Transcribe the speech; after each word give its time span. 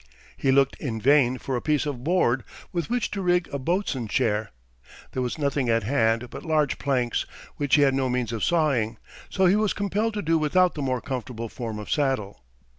He 0.35 0.51
looked 0.51 0.77
in 0.77 0.99
vain 0.99 1.37
for 1.37 1.55
a 1.55 1.61
piece 1.61 1.85
of 1.85 2.03
board 2.03 2.43
with 2.71 2.89
which 2.89 3.11
to 3.11 3.21
rig 3.21 3.47
a 3.53 3.59
"boatswain's 3.59 4.09
chair." 4.09 4.49
There 5.11 5.21
was 5.21 5.37
nothing 5.37 5.69
at 5.69 5.83
hand 5.83 6.31
but 6.31 6.41
large 6.43 6.79
planks, 6.79 7.27
which 7.57 7.75
he 7.75 7.83
had 7.83 7.93
no 7.93 8.09
means 8.09 8.31
of 8.31 8.43
sawing, 8.43 8.97
so 9.29 9.45
he 9.45 9.55
was 9.55 9.73
compelled 9.73 10.15
to 10.15 10.23
do 10.23 10.39
without 10.39 10.73
the 10.73 10.81
more 10.81 11.01
comfortable 11.01 11.49
form 11.49 11.77
of 11.77 11.91
saddle. 11.91 12.41